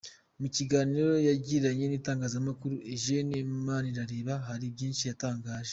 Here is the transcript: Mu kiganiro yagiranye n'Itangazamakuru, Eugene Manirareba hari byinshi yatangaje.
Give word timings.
Mu 0.39 0.47
kiganiro 0.55 1.11
yagiranye 1.27 1.85
n'Itangazamakuru, 1.87 2.75
Eugene 2.93 3.37
Manirareba 3.65 4.33
hari 4.47 4.65
byinshi 4.75 5.03
yatangaje. 5.11 5.69